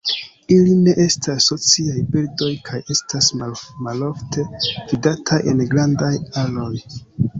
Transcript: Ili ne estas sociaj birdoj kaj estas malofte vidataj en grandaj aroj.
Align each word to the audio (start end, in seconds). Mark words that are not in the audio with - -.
Ili 0.53 0.71
ne 0.85 0.93
estas 1.03 1.49
sociaj 1.49 1.97
birdoj 2.15 2.49
kaj 2.69 2.79
estas 2.95 3.29
malofte 3.43 4.47
vidataj 4.57 5.41
en 5.53 5.63
grandaj 5.75 6.13
aroj. 6.47 6.73